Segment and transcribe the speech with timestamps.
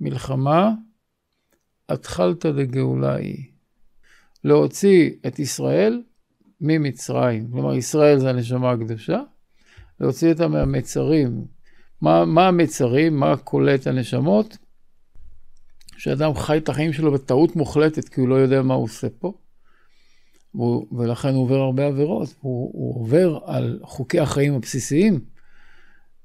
[0.00, 0.70] מלחמה,
[1.88, 3.44] התחלתא דגאולה היא.
[4.44, 6.02] להוציא את ישראל
[6.60, 7.50] ממצרים.
[7.50, 9.20] כלומר, ישראל זה הנשמה הקדושה,
[10.00, 11.44] להוציא אותה מהמצרים.
[12.00, 13.16] מה, מה המצרים?
[13.16, 14.56] מה קולט הנשמות?
[15.96, 19.32] שאדם חי את החיים שלו בטעות מוחלטת, כי הוא לא יודע מה הוא עושה פה.
[20.54, 22.34] והוא, ולכן הוא עובר הרבה עבירות.
[22.40, 25.20] הוא, הוא עובר על חוקי החיים הבסיסיים,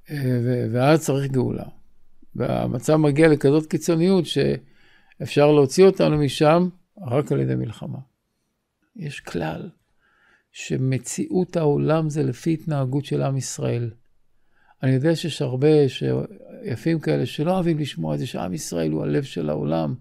[0.09, 1.78] אה, ואז צריך גאולה.
[2.35, 6.69] והמצב מגיע לכזאת קיצוניות שאפשר להוציא אותנו משם
[7.07, 7.99] רק על ידי מלחמה.
[8.95, 9.69] יש כלל
[10.51, 13.89] שמציאות העולם זה לפי התנהגות של עם ישראל.
[14.83, 15.67] אני יודע שיש הרבה
[16.63, 19.95] יפים כאלה שלא אוהבים לשמוע את זה, שעם ישראל הוא הלב של העולם.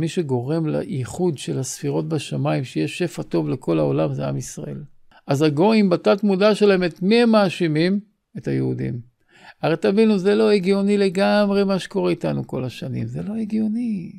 [0.00, 4.84] מי שגורם לייחוד של הספירות בשמיים, שיש שפע טוב לכל העולם, זה עם ישראל.
[5.26, 8.00] אז הגויים בתת מודע שלהם, את מי הם מאשימים?
[8.38, 9.13] את היהודים.
[9.62, 14.12] הרי תבינו, זה לא הגיוני לגמרי מה שקורה איתנו כל השנים, זה לא הגיוני.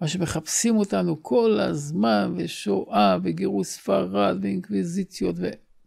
[0.00, 5.36] מה שמחפשים אותנו כל הזמן, ושואה, וגירוש ספרד, ואינקוויזיציות,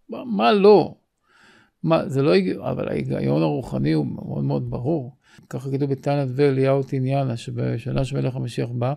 [0.10, 0.96] ומה לא.
[1.84, 5.16] מה, זה לא הגיוני, אבל ההיגיון הרוחני הוא מאוד מאוד ברור.
[5.50, 8.94] ככה כתוב בתנת ואליהו תניאנה, שבשנה שמלך המשיח בא,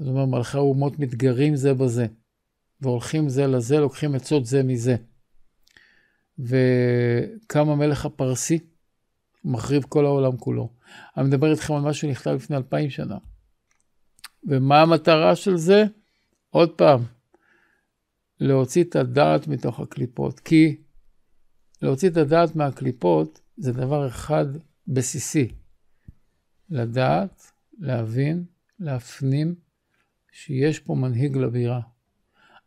[0.00, 2.06] אז הוא אומר, מלכי האומות מתגרים זה בזה,
[2.80, 4.96] והולכים זה לזה, לוקחים עצות זה מזה.
[6.38, 8.58] וקם המלך הפרסי,
[9.44, 10.70] מחריב כל העולם כולו.
[11.16, 13.18] אני מדבר איתכם על משהו שנכתב לפני אלפיים שנה.
[14.44, 15.84] ומה המטרה של זה?
[16.50, 17.00] עוד פעם,
[18.40, 20.40] להוציא את הדעת מתוך הקליפות.
[20.40, 20.76] כי
[21.82, 24.46] להוציא את הדעת מהקליפות זה דבר אחד
[24.88, 25.48] בסיסי.
[26.70, 28.44] לדעת, להבין,
[28.78, 29.54] להפנים
[30.32, 31.80] שיש פה מנהיג לבירה.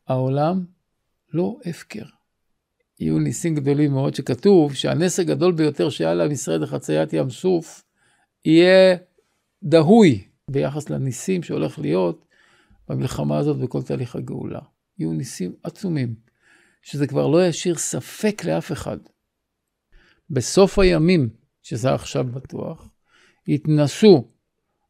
[0.08, 0.66] העולם
[1.34, 2.06] לא הפקר.
[3.00, 7.84] יהיו ניסים גדולים מאוד שכתוב שהנס הגדול ביותר שהיה לעם ישראל לחציית ים סוף
[8.46, 8.98] יהיה
[9.64, 12.26] דהוי ביחס לניסים שהולך להיות
[12.90, 14.60] במלחמה הזאת בכל תהליך הגאולה.
[15.00, 16.16] יהיו ניסים עצומים,
[16.82, 18.98] שזה כבר לא ישאיר ספק לאף אחד.
[20.30, 21.30] בסוף הימים,
[21.64, 22.90] שזה עכשיו בטוח,
[23.48, 24.28] יתנסו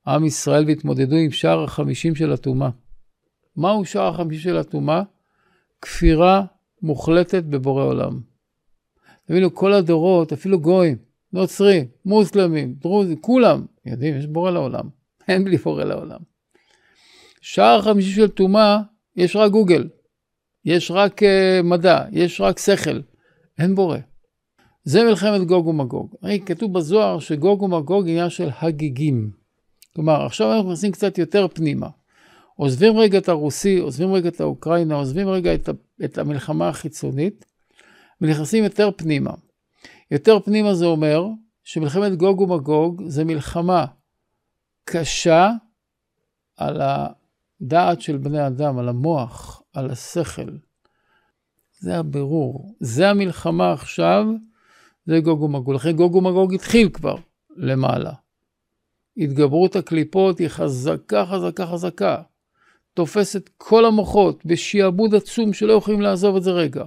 [0.07, 2.69] עם ישראל והתמודדו עם שער החמישים של הטומאה.
[3.55, 5.03] מהו שער החמישים של הטומאה?
[5.81, 6.45] כפירה
[6.85, 8.19] מוחלטת בבורא עולם.
[9.27, 10.97] תבינו, כל הדורות, אפילו גויים,
[11.33, 14.89] נוצרים, מוסלמים, דרוזים, כולם יודעים, יש בורא לעולם.
[15.27, 16.19] אין בלי בורא לעולם.
[17.41, 18.79] שער חמישי של טומאה,
[19.15, 19.89] יש רק גוגל,
[20.65, 21.25] יש רק uh,
[21.63, 22.99] מדע, יש רק שכל,
[23.59, 23.97] אין בורא.
[24.83, 26.15] זה מלחמת גוג ומגוג.
[26.21, 29.31] הרי כתוב בזוהר שגוג ומגוג עניין של הגיגים.
[29.95, 31.87] כלומר, עכשיו אנחנו נכנסים קצת יותר פנימה.
[32.55, 35.69] עוזבים רגע את הרוסי, עוזבים רגע את האוקראינה, עוזבים רגע את,
[36.05, 37.45] את המלחמה החיצונית,
[38.21, 39.33] ונכנסים יותר פנימה.
[40.11, 41.25] יותר פנימה זה אומר
[41.63, 43.85] שמלחמת גוג ומגוג זה מלחמה
[44.83, 45.49] קשה
[46.57, 50.57] על הדעת של בני אדם, על המוח, על השכל.
[51.79, 52.75] זה הבירור.
[52.79, 54.25] זה המלחמה עכשיו,
[55.05, 55.75] זה גוג ומגוג.
[55.75, 57.15] לכן גוג ומגוג התחיל כבר
[57.55, 58.13] למעלה.
[59.17, 62.21] התגברות הקליפות היא חזקה, חזקה, חזקה.
[62.95, 66.83] תופסת כל המוחות בשעבוד עצום שלא יכולים לעזוב את זה רגע.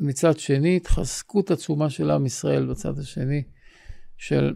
[0.00, 3.42] מצד שני, התחזקות עצומה של עם ישראל בצד השני,
[4.16, 4.54] של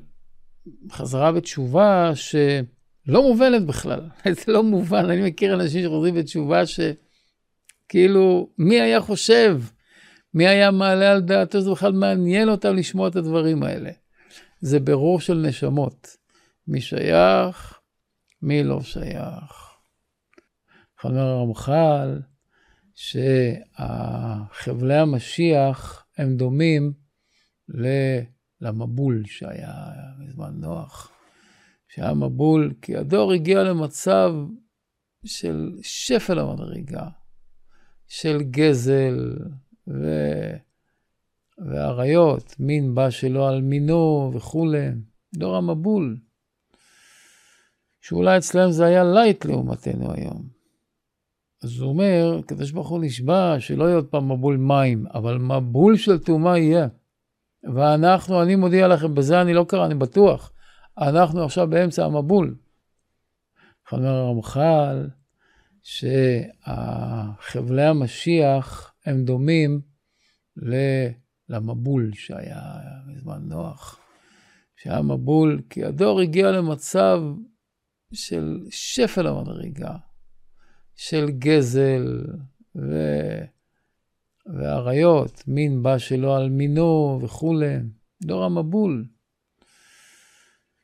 [0.90, 4.00] חזרה בתשובה שלא מובנת בכלל.
[4.46, 9.60] זה לא מובן, אני מכיר אנשים שחוזרים בתשובה שכאילו, מי היה חושב?
[10.34, 13.90] מי היה מעלה על דעתו שזה בכלל מעניין אותם לשמוע את הדברים האלה?
[14.60, 16.16] זה ברור של נשמות.
[16.68, 17.78] מי שייך,
[18.42, 19.75] מי לא שייך.
[21.04, 22.20] אומר הרמח"ל,
[22.94, 26.92] שחבלי המשיח הם דומים
[28.60, 29.74] למבול שהיה
[30.18, 31.10] בזמן נוח.
[31.88, 34.34] שהיה מבול, כי הדור הגיע למצב
[35.24, 37.08] של שפל המדרגה,
[38.08, 39.36] של גזל
[39.88, 40.04] ו...
[41.58, 44.88] ועריות, מין בא שלא על מינו וכולי,
[45.34, 46.18] דור המבול.
[48.00, 50.55] שאולי אצלם זה היה light לעומתנו היום.
[51.66, 55.96] אז הוא אומר, הקדוש ברוך הוא נשבע שלא יהיה עוד פעם מבול מים, אבל מבול
[55.96, 56.88] של טומאה יהיה.
[57.74, 60.52] ואנחנו, אני מודיע לכם, בזה אני לא קרא, אני בטוח,
[60.98, 62.56] אנחנו עכשיו באמצע המבול.
[63.92, 65.08] אומר הרמח"ל,
[65.82, 69.80] שחבלי המשיח הם דומים
[71.48, 72.62] למבול שהיה
[73.06, 73.98] בזמן נוח.
[74.76, 77.22] שהיה מבול, כי הדור הגיע למצב
[78.12, 79.96] של שפל המדרגה.
[80.96, 82.24] של גזל
[82.76, 82.92] ו...
[84.46, 87.76] ועריות, מין בא שלא על מינו וכולי,
[88.22, 89.04] דור המבול.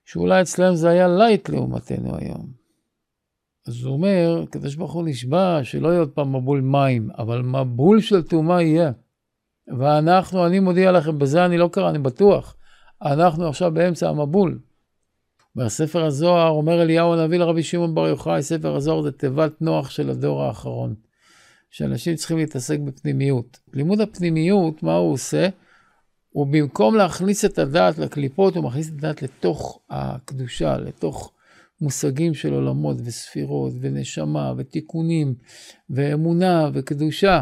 [0.05, 2.53] שאולי אצלם זה היה light לעומתנו היום.
[3.67, 8.01] אז הוא אומר, הקדוש ברוך הוא נשבע שלא יהיה עוד פעם מבול מים, אבל מבול
[8.01, 8.93] של טומאה יהיה.
[9.79, 12.57] ואנחנו, אני מודיע לכם, בזה אני לא קרא, אני בטוח.
[13.03, 14.59] אנחנו עכשיו באמצע המבול.
[15.57, 20.11] בספר הזוהר אומר אליהו הנביא לרבי שמעון בר יוחאי, ספר הזוהר זה תיבת נוח של
[20.11, 20.95] הדור האחרון.
[21.73, 23.61] שאנשים צריכים להתעסק בפנימיות.
[23.73, 25.49] לימוד הפנימיות, מה הוא עושה?
[26.31, 31.33] הוא במקום להכניס את הדעת לקליפות, הוא מכניס את הדעת לתוך הקדושה, לתוך
[31.81, 35.35] מושגים של עולמות וספירות ונשמה ותיקונים
[35.91, 37.41] ואמונה וקדושה.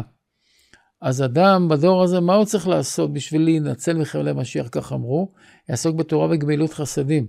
[1.01, 5.31] אז אדם בדור הזה, מה הוא צריך לעשות בשביל להינצל מחבלי משיח, כך אמרו?
[5.69, 7.27] יעסוק בתורה וגמילות חסדים.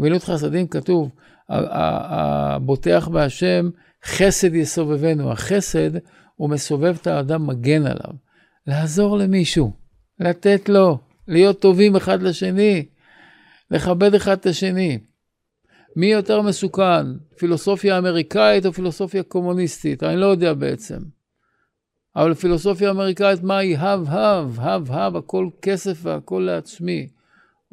[0.00, 1.10] גמילות חסדים כתוב,
[1.48, 3.70] הבוטח בהשם,
[4.04, 5.32] חסד יסובבנו.
[5.32, 5.90] החסד,
[6.34, 8.14] הוא מסובב את האדם, מגן עליו.
[8.66, 9.72] לעזור למישהו,
[10.20, 10.98] לתת לו,
[11.28, 12.86] להיות טובים אחד לשני,
[13.70, 14.98] לכבד אחד את השני.
[15.96, 17.06] מי יותר מסוכן,
[17.38, 20.02] פילוסופיה אמריקאית או פילוסופיה קומוניסטית?
[20.02, 20.98] אני לא יודע בעצם.
[22.16, 23.78] אבל פילוסופיה אמריקאית, מה היא?
[23.78, 27.08] הב, הב, הב, הב, הכל כסף והכל לעצמי.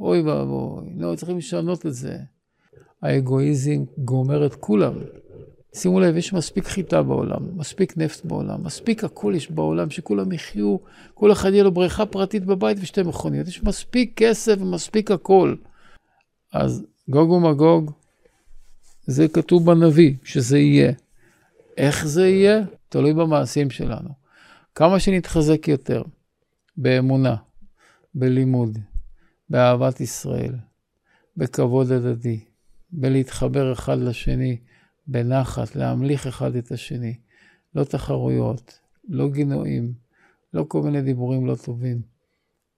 [0.01, 2.17] אוי ואבוי, לא, צריכים לשנות את זה.
[3.01, 4.93] האגואיזם גומר את כולם.
[5.75, 10.77] שימו לב, יש מספיק חיטה בעולם, מספיק נפט בעולם, מספיק הכל יש בעולם, שכולם יחיו,
[11.13, 13.47] כל אחד יהיה לו בריכה פרטית בבית ושתי מכוניות.
[13.47, 15.55] יש מספיק כסף ומספיק הכל.
[16.53, 17.91] אז גוג ומגוג,
[19.05, 20.91] זה כתוב בנביא, שזה יהיה.
[21.77, 22.61] איך זה יהיה?
[22.89, 24.09] תלוי במעשים שלנו.
[24.75, 26.03] כמה שנתחזק יותר
[26.77, 27.35] באמונה,
[28.15, 28.77] בלימוד,
[29.51, 30.55] באהבת ישראל,
[31.37, 32.39] בכבוד הדדי,
[32.91, 34.57] בלהתחבר אחד לשני,
[35.07, 37.15] בנחת, להמליך אחד את השני.
[37.75, 39.93] לא תחרויות, לא גינויים,
[40.53, 42.01] לא כל מיני דיבורים לא טובים.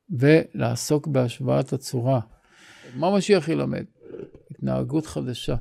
[0.09, 2.19] ולעסוק בהשוואת הצורה.
[2.95, 3.85] מה משיח ילמד?
[4.51, 5.55] התנהגות חדשה.